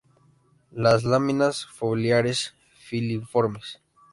[0.71, 3.79] Las láminas foliares filiformes.